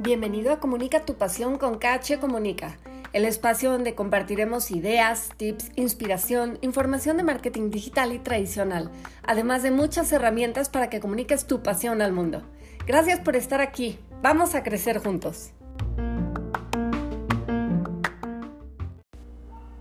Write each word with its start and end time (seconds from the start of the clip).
Bienvenido 0.00 0.52
a 0.54 0.60
Comunica 0.60 1.04
tu 1.04 1.16
pasión 1.16 1.58
con 1.58 1.78
KH 1.78 2.18
Comunica, 2.18 2.78
el 3.12 3.26
espacio 3.26 3.70
donde 3.70 3.94
compartiremos 3.94 4.70
ideas, 4.70 5.28
tips, 5.36 5.70
inspiración, 5.76 6.58
información 6.62 7.18
de 7.18 7.24
marketing 7.24 7.68
digital 7.70 8.14
y 8.14 8.18
tradicional, 8.18 8.90
además 9.22 9.62
de 9.62 9.70
muchas 9.70 10.10
herramientas 10.12 10.70
para 10.70 10.88
que 10.88 11.00
comuniques 11.00 11.46
tu 11.46 11.62
pasión 11.62 12.00
al 12.00 12.12
mundo. 12.14 12.42
Gracias 12.86 13.20
por 13.20 13.36
estar 13.36 13.60
aquí. 13.60 13.98
Vamos 14.22 14.54
a 14.54 14.62
crecer 14.62 14.98
juntos. 14.98 15.50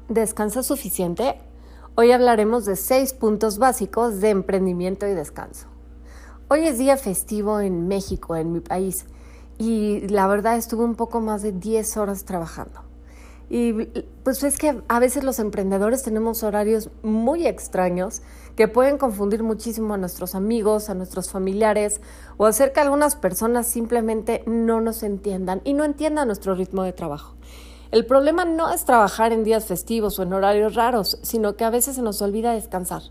¿Descansa 0.09 0.61
suficiente? 0.61 1.39
Hoy 1.97 2.11
hablaremos 2.11 2.65
de 2.65 2.75
seis 2.75 3.13
puntos 3.13 3.57
básicos 3.57 4.19
de 4.19 4.29
emprendimiento 4.29 5.07
y 5.07 5.13
descanso. 5.13 5.67
Hoy 6.49 6.67
es 6.67 6.77
día 6.77 6.97
festivo 6.97 7.61
en 7.61 7.87
México, 7.87 8.35
en 8.35 8.51
mi 8.51 8.59
país 8.59 9.05
y 9.57 10.05
la 10.09 10.27
verdad 10.27 10.57
estuve 10.57 10.83
un 10.83 10.95
poco 10.95 11.21
más 11.21 11.41
de 11.41 11.53
10 11.53 11.95
horas 11.95 12.25
trabajando. 12.25 12.81
Y 13.49 13.71
pues 14.25 14.43
es 14.43 14.57
que 14.57 14.81
a 14.89 14.99
veces 14.99 15.23
los 15.23 15.39
emprendedores 15.39 16.03
tenemos 16.03 16.43
horarios 16.43 16.89
muy 17.01 17.47
extraños 17.47 18.23
que 18.57 18.67
pueden 18.67 18.97
confundir 18.97 19.41
muchísimo 19.41 19.93
a 19.93 19.97
nuestros 19.97 20.35
amigos, 20.35 20.89
a 20.89 20.95
nuestros 20.95 21.31
familiares 21.31 22.01
o 22.35 22.45
hacer 22.45 22.73
que 22.73 22.81
algunas 22.81 23.15
personas 23.15 23.67
simplemente 23.67 24.43
no 24.47 24.81
nos 24.81 25.01
entiendan 25.01 25.61
y 25.63 25.71
no 25.71 25.85
entiendan 25.85 26.27
nuestro 26.27 26.55
ritmo 26.55 26.83
de 26.83 26.91
trabajo. 26.91 27.35
El 27.95 28.05
problema 28.05 28.43
no 28.43 28.73
es 28.73 28.83
trabajar 28.83 29.31
en 29.31 29.45
días 29.45 29.67
festivos 29.67 30.19
o 30.19 30.23
en 30.23 30.33
horarios 30.33 30.75
raros, 30.75 31.17
sino 31.21 31.55
que 31.55 31.63
a 31.63 31.69
veces 31.69 31.95
se 31.95 32.01
nos 32.01 32.21
olvida 32.21 32.51
descansar. 32.51 33.03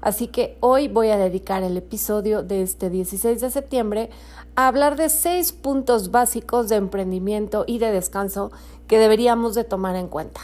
Así 0.00 0.28
que 0.28 0.56
hoy 0.60 0.88
voy 0.88 1.10
a 1.10 1.18
dedicar 1.18 1.62
el 1.62 1.76
episodio 1.76 2.42
de 2.42 2.62
este 2.62 2.88
16 2.88 3.38
de 3.38 3.50
septiembre 3.50 4.08
a 4.56 4.66
hablar 4.66 4.96
de 4.96 5.10
seis 5.10 5.52
puntos 5.52 6.10
básicos 6.10 6.70
de 6.70 6.76
emprendimiento 6.76 7.64
y 7.66 7.80
de 7.80 7.92
descanso 7.92 8.50
que 8.86 8.98
deberíamos 8.98 9.54
de 9.54 9.64
tomar 9.64 9.94
en 9.94 10.08
cuenta. 10.08 10.40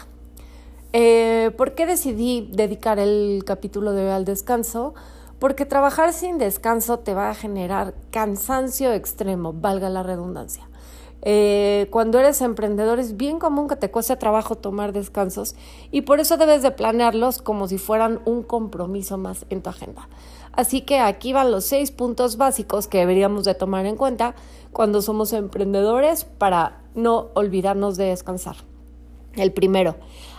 Eh, 0.93 1.49
¿Por 1.57 1.73
qué 1.73 1.87
decidí 1.87 2.51
dedicar 2.53 2.99
el 2.99 3.41
capítulo 3.47 3.93
de 3.93 4.03
hoy 4.03 4.11
al 4.11 4.25
descanso? 4.25 4.93
Porque 5.39 5.65
trabajar 5.65 6.13
sin 6.13 6.37
descanso 6.37 6.99
te 6.99 7.15
va 7.15 7.31
a 7.31 7.33
generar 7.33 7.95
cansancio 8.11 8.93
extremo, 8.93 9.53
valga 9.53 9.89
la 9.89 10.03
redundancia. 10.03 10.66
Eh, 11.29 11.87
cuando 11.89 12.19
eres 12.19 12.39
emprendedor 12.39 12.99
es 12.99 13.17
bien 13.17 13.37
común 13.37 13.67
que 13.67 13.75
te 13.75 13.91
cueste 13.91 14.15
trabajo 14.15 14.55
tomar 14.55 14.93
descansos 14.93 15.55
y 15.91 16.03
por 16.03 16.21
eso 16.21 16.37
debes 16.37 16.61
de 16.61 16.71
planearlos 16.71 17.41
como 17.41 17.67
si 17.67 17.77
fueran 17.77 18.21
un 18.23 18.43
compromiso 18.43 19.17
más 19.17 19.45
en 19.49 19.61
tu 19.61 19.69
agenda. 19.69 20.07
Así 20.53 20.79
que 20.79 20.99
aquí 20.99 21.33
van 21.33 21.51
los 21.51 21.65
seis 21.65 21.91
puntos 21.91 22.37
básicos 22.37 22.87
que 22.87 22.99
deberíamos 22.99 23.43
de 23.43 23.55
tomar 23.55 23.85
en 23.85 23.97
cuenta 23.97 24.35
cuando 24.71 25.01
somos 25.01 25.33
emprendedores 25.33 26.23
para 26.23 26.79
no 26.95 27.27
olvidarnos 27.33 27.97
de 27.97 28.05
descansar. 28.05 28.55
El 29.33 29.51
primero, 29.51 29.97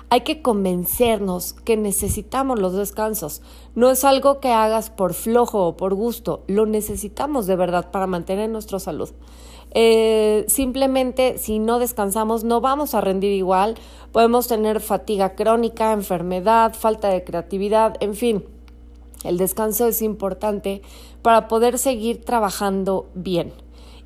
hay 0.08 0.22
que 0.22 0.40
convencernos 0.40 1.52
que 1.52 1.76
necesitamos 1.76 2.58
los 2.58 2.72
descansos. 2.72 3.42
No 3.74 3.90
es 3.90 4.04
algo 4.04 4.40
que 4.40 4.52
hagas 4.52 4.88
por 4.88 5.12
flojo 5.12 5.66
o 5.66 5.76
por 5.76 5.92
gusto, 5.92 6.44
lo 6.46 6.64
necesitamos 6.64 7.46
de 7.46 7.56
verdad 7.56 7.90
para 7.90 8.06
mantener 8.06 8.48
nuestra 8.48 8.78
salud. 8.78 9.10
Eh, 9.72 10.44
simplemente 10.48 11.38
si 11.38 11.58
no 11.58 11.78
descansamos 11.78 12.42
no 12.44 12.60
vamos 12.60 12.94
a 12.94 13.00
rendir 13.00 13.32
igual, 13.32 13.74
podemos 14.12 14.48
tener 14.48 14.80
fatiga 14.80 15.34
crónica, 15.34 15.92
enfermedad, 15.92 16.74
falta 16.74 17.08
de 17.08 17.24
creatividad, 17.24 17.96
en 18.00 18.14
fin. 18.14 18.44
El 19.24 19.36
descanso 19.36 19.86
es 19.88 20.00
importante 20.00 20.82
para 21.22 21.48
poder 21.48 21.78
seguir 21.78 22.24
trabajando 22.24 23.06
bien. 23.14 23.52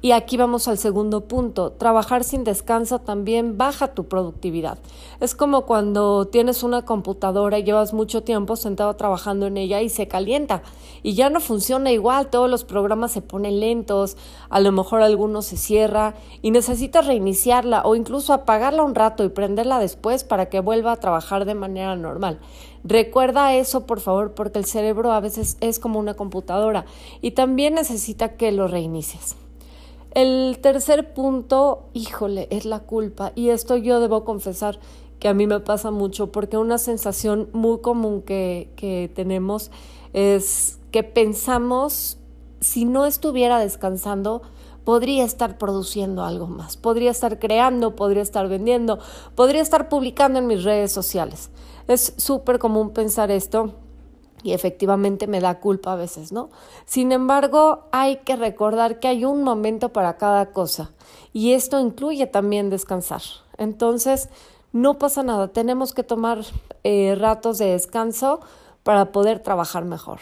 Y 0.05 0.11
aquí 0.11 0.37
vamos 0.37 0.67
al 0.67 0.79
segundo 0.79 1.29
punto. 1.29 1.71
Trabajar 1.71 2.25
sin 2.25 2.43
descanso 2.43 2.99
también 2.99 3.57
baja 3.57 3.95
tu 3.95 4.09
productividad. 4.09 4.79
Es 5.21 5.37
como 5.37 5.65
cuando 5.65 6.27
tienes 6.27 6.65
una 6.65 6.85
computadora 6.85 7.61
y 7.61 7.63
llevas 7.63 7.95
mucho 7.95 8.25
tiempo 8.25 8.57
sentado 8.57 8.97
trabajando 8.97 9.47
en 9.47 9.57
ella 9.57 9.81
y 9.81 9.89
se 9.89 10.09
calienta 10.09 10.65
y 11.05 11.15
ya 11.15 11.31
no 11.31 11.39
funciona 11.39 11.93
igual. 11.93 12.31
Todos 12.31 12.51
los 12.51 12.65
programas 12.65 13.13
se 13.13 13.23
ponen 13.23 13.61
lentos, 13.61 14.17
a 14.51 14.59
lo 14.59 14.73
mejor 14.73 15.03
alguno 15.03 15.41
se 15.41 15.57
cierra 15.57 16.15
y 16.43 16.51
necesitas 16.51 17.07
reiniciarla 17.07 17.83
o 17.85 17.95
incluso 17.95 18.33
apagarla 18.33 18.83
un 18.83 18.97
rato 18.97 19.23
y 19.23 19.29
prenderla 19.29 19.79
después 19.79 20.25
para 20.25 20.47
que 20.47 20.59
vuelva 20.59 20.91
a 20.91 20.97
trabajar 20.97 21.45
de 21.45 21.55
manera 21.55 21.95
normal. 21.95 22.41
Recuerda 22.83 23.55
eso, 23.55 23.87
por 23.87 24.01
favor, 24.01 24.35
porque 24.35 24.59
el 24.59 24.65
cerebro 24.65 25.13
a 25.13 25.21
veces 25.21 25.59
es 25.61 25.79
como 25.79 26.01
una 26.01 26.15
computadora 26.15 26.87
y 27.21 27.31
también 27.31 27.75
necesita 27.75 28.37
que 28.37 28.51
lo 28.51 28.67
reinicies. 28.67 29.37
El 30.15 30.59
tercer 30.61 31.15
punto, 31.15 31.85
híjole, 31.95 32.47
es 32.51 32.67
la 32.67 32.81
culpa. 32.81 33.33
Y 33.35 33.49
esto 33.49 33.77
yo 33.79 33.99
debo 33.99 34.25
confesar 34.25 34.79
que 35.19 35.29
a 35.29 35.35
mí 35.35 35.47
me 35.47 35.61
pasa 35.61 35.91
mucho 35.91 36.31
porque 36.31 36.59
una 36.59 36.77
sensación 36.77 37.49
muy 37.53 37.81
común 37.81 38.21
que, 38.21 38.71
que 38.77 39.11
tenemos 39.15 39.71
es 40.13 40.79
que 40.91 41.03
pensamos, 41.03 42.19
si 42.61 42.85
no 42.85 43.07
estuviera 43.07 43.59
descansando, 43.59 44.43
podría 44.85 45.25
estar 45.25 45.57
produciendo 45.57 46.25
algo 46.25 46.47
más, 46.47 46.77
podría 46.77 47.11
estar 47.11 47.39
creando, 47.39 47.97
podría 47.97 48.23
estar 48.23 48.49
vendiendo, 48.49 48.99
podría 49.35 49.63
estar 49.63 49.89
publicando 49.89 50.41
en 50.41 50.47
mis 50.47 50.65
redes 50.65 50.93
sociales. 50.93 51.51
Es 51.89 52.13
súper 52.19 52.59
común 52.59 52.91
pensar 52.91 53.31
esto 53.31 53.75
y 54.43 54.53
efectivamente 54.53 55.27
me 55.27 55.41
da 55.41 55.61
culpa 55.61 55.93
a 55.93 55.97
veces, 55.97 56.33
¿no? 56.33 56.51
Sin 56.85 57.13
embargo, 57.13 57.85
hay 57.93 58.17
que 58.19 58.37
recordar 58.37 59.01
que 59.01 59.09
hay 59.09 59.25
un 59.25 59.43
momento 59.43 59.91
para 59.91 60.17
cada 60.17 60.53
cosa 60.53 60.91
y 61.33 61.53
esto 61.53 61.81
incluye 61.81 62.27
también 62.27 62.71
descansar. 62.71 63.23
Entonces, 63.59 64.29
no 64.73 64.99
pasa 64.99 65.23
nada, 65.23 65.49
tenemos 65.49 65.93
que 65.95 66.03
tomar 66.03 66.45
eh, 66.85 67.15
ratos 67.19 67.59
de 67.59 67.67
descanso 67.67 68.41
para 68.83 69.13
poder 69.13 69.41
trabajar 69.41 69.85
mejor. 69.85 70.21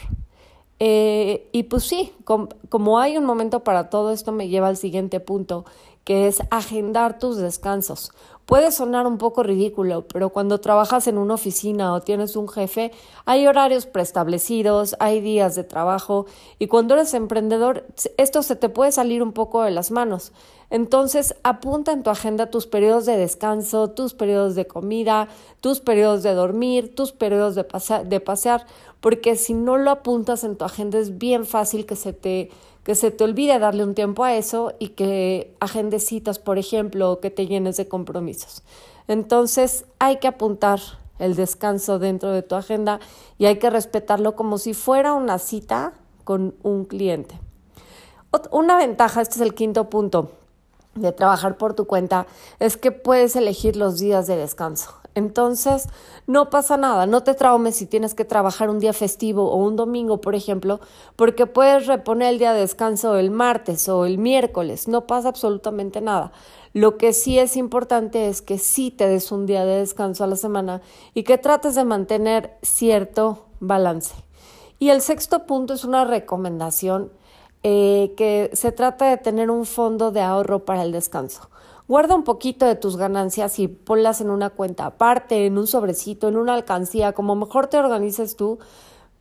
Eh, 0.83 1.49
y 1.53 1.65
pues 1.65 1.85
sí, 1.85 2.13
como 2.25 2.99
hay 2.99 3.19
un 3.19 3.25
momento 3.25 3.61
para 3.61 3.91
todo 3.91 4.13
esto, 4.13 4.33
me 4.33 4.49
lleva 4.49 4.69
al 4.69 4.79
siguiente 4.79 5.21
punto, 5.21 5.67
que 6.05 6.27
es 6.27 6.43
agendar 6.51 7.19
tus 7.19 7.37
descansos. 7.37 8.13
Puede 8.51 8.73
sonar 8.73 9.07
un 9.07 9.17
poco 9.17 9.45
ridículo, 9.45 10.09
pero 10.09 10.31
cuando 10.31 10.59
trabajas 10.59 11.07
en 11.07 11.19
una 11.19 11.35
oficina 11.35 11.95
o 11.95 12.01
tienes 12.01 12.35
un 12.35 12.49
jefe, 12.49 12.91
hay 13.25 13.47
horarios 13.47 13.87
preestablecidos, 13.87 14.97
hay 14.99 15.21
días 15.21 15.55
de 15.55 15.63
trabajo 15.63 16.27
y 16.59 16.67
cuando 16.67 16.95
eres 16.95 17.15
emprendedor, 17.15 17.87
esto 18.17 18.43
se 18.43 18.57
te 18.57 18.69
puede 18.69 18.91
salir 18.91 19.23
un 19.23 19.31
poco 19.31 19.63
de 19.63 19.71
las 19.71 19.93
manos. 19.93 20.33
Entonces, 20.69 21.37
apunta 21.45 21.93
en 21.93 22.03
tu 22.03 22.11
agenda 22.11 22.51
tus 22.51 22.67
periodos 22.67 23.07
de 23.07 23.17
descanso, 23.17 23.91
tus 23.91 24.15
periodos 24.15 24.57
de 24.57 24.67
comida, 24.67 25.29
tus 25.61 25.79
periodos 25.79 26.25
de 26.25 26.35
dormir, 26.35 26.93
tus 26.97 27.13
periodos 27.13 27.55
de, 27.55 27.65
de 28.05 28.19
pasear, 28.19 28.67
porque 29.01 29.37
si 29.37 29.55
no 29.55 29.77
lo 29.77 29.93
apuntas 29.93 30.43
en 30.43 30.57
tu 30.57 30.65
agenda 30.65 30.99
es 30.99 31.19
bien 31.19 31.47
fácil 31.47 31.87
que 31.87 31.95
se 31.95 32.13
te 32.13 32.51
que 32.85 32.95
se 32.95 33.11
te 33.11 33.25
olvide 33.25 33.59
darle 33.59 33.85
un 33.85 33.95
tiempo 33.95 34.25
a 34.25 34.35
eso 34.35 34.73
y 34.79 34.91
que 34.91 35.55
agendes 35.61 36.07
citas, 36.07 36.39
por 36.39 36.59
ejemplo, 36.59 37.13
o 37.13 37.21
que 37.21 37.31
te 37.31 37.47
llenes 37.47 37.77
de 37.77 37.89
compromisos. 37.89 38.63
Entonces, 39.09 39.85
hay 39.99 40.19
que 40.19 40.29
apuntar 40.29 40.81
el 41.19 41.37
descanso 41.37 41.99
dentro 41.99 42.33
de 42.33 42.43
tu 42.43 42.55
agenda 42.55 43.01
y 43.39 43.47
hay 43.47 43.59
que 43.59 43.71
respetarlo 43.71 44.35
como 44.35 44.59
si 44.59 44.75
fuera 44.75 45.13
una 45.13 45.39
cita 45.39 45.93
con 46.25 46.55
un 46.63 46.85
cliente. 46.85 47.39
Una 48.51 48.77
ventaja, 48.77 49.21
este 49.21 49.35
es 49.35 49.41
el 49.41 49.55
quinto 49.55 49.91
punto 49.91 50.31
de 50.95 51.13
trabajar 51.13 51.57
por 51.57 51.75
tu 51.75 51.87
cuenta, 51.87 52.27
es 52.59 52.77
que 52.77 52.93
puedes 52.93 53.37
elegir 53.37 53.77
los 53.77 53.99
días 53.99 54.27
de 54.27 54.37
descanso. 54.37 55.00
Entonces, 55.15 55.89
no 56.27 56.51
pasa 56.51 56.77
nada, 56.77 57.07
no 57.07 57.23
te 57.23 57.35
traumes 57.35 57.77
si 57.77 57.87
tienes 57.87 58.15
que 58.15 58.25
trabajar 58.25 58.71
un 58.71 58.79
día 58.79 58.93
festivo 58.93 59.51
o 59.51 59.57
un 59.57 59.77
domingo, 59.77 60.21
por 60.21 60.35
ejemplo, 60.35 60.81
porque 61.17 61.47
puedes 61.47 61.87
reponer 61.87 62.29
el 62.29 62.39
día 62.39 62.53
de 62.53 62.61
descanso 62.61 63.17
el 63.17 63.31
martes 63.31 63.89
o 63.89 64.07
el 64.07 64.19
miércoles, 64.19 64.87
no 64.87 65.07
pasa 65.07 65.29
absolutamente 65.29 66.01
nada. 66.01 66.33
Lo 66.73 66.97
que 66.97 67.13
sí 67.13 67.39
es 67.39 67.57
importante 67.57 68.29
es 68.29 68.43
que 68.43 68.59
sí 68.59 68.93
te 68.93 69.09
des 69.09 69.33
un 69.33 69.47
día 69.47 69.65
de 69.65 69.79
descanso 69.79 70.23
a 70.23 70.29
la 70.29 70.37
semana 70.37 70.83
y 71.15 71.25
que 71.25 71.39
trates 71.39 71.75
de 71.75 71.85
mantener 71.85 72.57
cierto 72.63 73.47
balance. 73.59 74.15
Y 74.79 74.91
el 74.91 75.03
sexto 75.03 75.47
punto 75.47 75.75
es 75.75 75.85
una 75.85 76.05
recomendación 76.05 77.11
eh, 77.63 78.15
que 78.17 78.51
se 78.55 78.73
trata 78.73 79.11
de 79.11 79.19
tener 79.19 79.51
un 79.51 79.67
fondo 79.67 80.13
de 80.13 80.23
ahorro 80.23 80.65
para 80.65 80.83
el 80.83 80.93
descanso. 80.93 81.51
Guarda 81.91 82.15
un 82.15 82.23
poquito 82.23 82.67
de 82.67 82.77
tus 82.77 82.97
ganancias 82.97 83.59
y 83.59 83.67
ponlas 83.67 84.21
en 84.21 84.31
una 84.31 84.51
cuenta 84.51 84.87
aparte, 84.87 85.47
en 85.47 85.59
un 85.59 85.67
sobrecito, 85.67 86.29
en 86.29 86.37
una 86.37 86.55
alcancía, 86.55 87.15
como 87.15 87.35
mejor 87.35 87.67
te 87.67 87.79
organices 87.79 88.37
tú, 88.37 88.61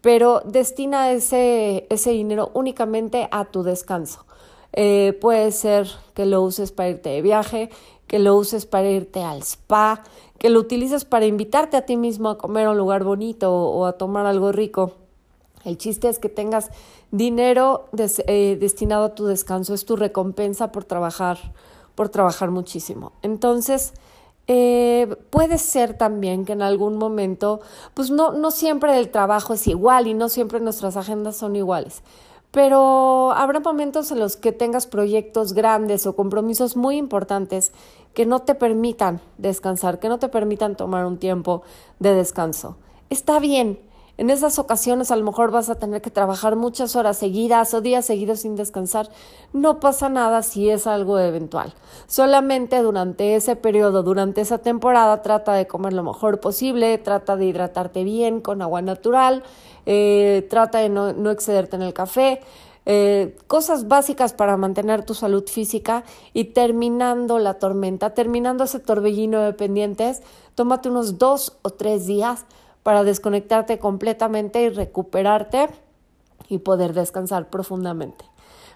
pero 0.02 0.44
destina 0.46 1.12
ese, 1.12 1.88
ese 1.90 2.12
dinero 2.12 2.52
únicamente 2.54 3.28
a 3.32 3.46
tu 3.46 3.64
descanso. 3.64 4.24
Eh, 4.72 5.18
puede 5.20 5.52
ser 5.52 5.88
que 6.14 6.28
lo 6.28 6.44
uses 6.44 6.72
para 6.72 6.90
irte 6.90 7.10
de 7.10 7.24
viaje, 7.24 7.72
que 8.06 8.20
lo 8.20 8.36
uses 8.36 8.68
para 8.68 8.88
irte 8.88 9.24
al 9.24 9.42
spa, 9.42 10.04
que 10.38 10.52
lo 10.52 10.60
utilices 10.60 11.06
para 11.06 11.26
invitarte 11.26 11.76
a 11.76 11.88
ti 11.88 11.98
mismo 11.98 12.30
a 12.30 12.38
comer 12.38 12.68
a 12.68 12.70
un 12.70 12.78
lugar 12.78 13.04
bonito 13.04 13.52
o 13.52 13.88
a 13.88 13.94
tomar 13.94 14.28
algo 14.28 14.52
rico. 14.52 14.94
El 15.66 15.80
chiste 15.80 16.08
es 16.08 16.20
que 16.20 16.30
tengas 16.30 16.70
dinero 17.10 17.90
eh, 17.98 18.58
destinado 18.62 19.06
a 19.06 19.16
tu 19.16 19.26
descanso, 19.26 19.74
es 19.74 19.86
tu 19.86 19.96
recompensa 19.96 20.72
por 20.72 20.84
trabajar, 20.84 21.40
por 22.00 22.08
trabajar 22.08 22.50
muchísimo. 22.50 23.12
Entonces, 23.24 23.92
eh, 24.48 25.18
puede 25.32 25.58
ser 25.58 25.98
también 25.98 26.46
que 26.46 26.54
en 26.54 26.62
algún 26.62 26.96
momento, 26.96 27.60
pues 27.94 28.10
no, 28.10 28.32
no 28.32 28.52
siempre 28.52 28.98
el 28.98 29.10
trabajo 29.12 29.54
es 29.54 29.68
igual 29.68 30.08
y 30.08 30.14
no 30.14 30.30
siempre 30.30 30.62
nuestras 30.62 30.96
agendas 30.96 31.36
son 31.36 31.58
iguales, 31.58 32.02
pero 32.52 33.34
habrá 33.34 33.60
momentos 33.60 34.14
en 34.14 34.20
los 34.20 34.38
que 34.38 34.54
tengas 34.54 34.88
proyectos 34.88 35.52
grandes 35.52 36.08
o 36.08 36.16
compromisos 36.16 36.78
muy 36.78 36.96
importantes 36.96 37.74
que 38.14 38.26
no 38.26 38.40
te 38.44 38.56
permitan 38.56 39.20
descansar, 39.38 40.00
que 40.00 40.08
no 40.08 40.20
te 40.20 40.30
permitan 40.30 40.78
tomar 40.78 41.06
un 41.06 41.18
tiempo 41.18 41.64
de 42.00 42.16
descanso. 42.16 42.78
Está 43.10 43.40
bien, 43.40 43.78
en 44.20 44.30
esas 44.30 44.60
ocasiones 44.60 45.12
a 45.12 45.16
lo 45.16 45.24
mejor 45.24 45.50
vas 45.50 45.70
a 45.70 45.76
tener 45.76 46.02
que 46.02 46.12
trabajar 46.12 46.58
muchas 46.58 46.98
horas 46.98 47.16
seguidas 47.16 47.74
o 47.74 47.80
días 47.80 48.06
seguidos 48.06 48.42
sin 48.42 48.58
descansar. 48.58 49.08
No 49.54 49.80
pasa 49.80 50.10
nada 50.10 50.44
si 50.44 50.70
es 50.70 50.88
algo 50.88 51.18
eventual. 51.18 51.74
Solamente 52.06 52.82
durante 52.82 53.36
ese 53.36 53.56
periodo, 53.56 54.04
durante 54.04 54.42
esa 54.42 54.58
temporada, 54.58 55.22
trata 55.22 55.54
de 55.54 55.68
comer 55.68 55.94
lo 55.94 56.04
mejor 56.04 56.42
posible, 56.42 56.98
trata 56.98 57.38
de 57.38 57.46
hidratarte 57.46 58.04
bien 58.04 58.42
con 58.42 58.62
agua 58.62 58.82
natural, 58.82 59.42
eh, 59.86 60.46
trata 60.50 60.80
de 60.80 60.90
no, 60.90 61.32
excederte 61.32 61.78
en 61.78 61.84
el 61.84 61.94
café. 61.94 62.42
Eh, 62.86 63.38
cosas 63.48 63.88
básicas 63.88 64.34
para 64.34 64.58
mantener 64.58 65.06
tu 65.06 65.14
salud 65.14 65.46
física 65.48 66.04
y 66.34 66.46
terminando 66.46 67.40
la 67.40 67.54
tormenta, 67.54 68.14
terminando 68.14 68.66
ese 68.66 68.80
torbellino 68.80 69.40
de 69.44 69.54
pendientes, 69.54 70.24
tómate 70.56 70.90
unos 70.90 71.18
dos 71.18 71.58
o 71.62 71.70
tres 71.70 72.06
días 72.06 72.46
para 72.84 73.04
desconectarte 73.04 73.80
completamente 73.80 74.64
y 74.64 74.70
recuperarte 74.70 75.70
y 76.48 76.60
poder 76.60 76.94
descansar 76.94 77.50
profundamente. 77.50 78.26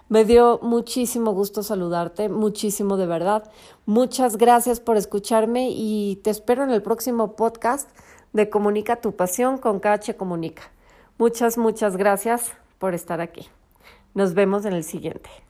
Me 0.08 0.24
dio 0.24 0.60
muchísimo 0.62 1.32
gusto 1.32 1.62
saludarte, 1.62 2.28
muchísimo 2.28 2.96
de 2.96 3.06
verdad. 3.06 3.50
Muchas 3.86 4.36
gracias 4.36 4.78
por 4.78 4.96
escucharme 4.98 5.70
y 5.70 6.16
te 6.22 6.30
espero 6.30 6.62
en 6.62 6.70
el 6.70 6.82
próximo 6.82 7.36
podcast 7.36 7.88
de 8.34 8.50
Comunica 8.50 9.00
tu 9.00 9.16
pasión 9.16 9.56
con 9.58 9.80
KH 9.80 10.16
Comunica. 10.16 10.62
Muchas, 11.16 11.56
muchas 11.56 11.96
gracias 11.96 12.52
por 12.78 12.92
estar 12.92 13.20
aquí. 13.20 13.48
Nos 14.12 14.34
vemos 14.34 14.66
en 14.66 14.74
el 14.74 14.84
siguiente. 14.84 15.43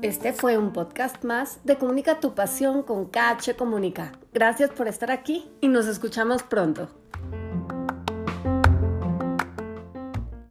Este 0.00 0.32
fue 0.32 0.56
un 0.56 0.72
podcast 0.72 1.24
más 1.24 1.58
de 1.64 1.76
Comunica 1.76 2.20
tu 2.20 2.32
pasión 2.32 2.84
con 2.84 3.06
KH 3.06 3.56
Comunica. 3.56 4.12
Gracias 4.32 4.70
por 4.70 4.86
estar 4.86 5.10
aquí 5.10 5.50
y 5.60 5.66
nos 5.66 5.86
escuchamos 5.88 6.44
pronto. 6.44 6.88